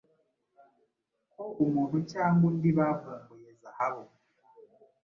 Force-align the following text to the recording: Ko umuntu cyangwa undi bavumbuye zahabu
Ko 1.33 1.43
umuntu 1.63 1.97
cyangwa 2.11 2.43
undi 2.49 2.69
bavumbuye 2.77 3.49
zahabu 3.61 4.03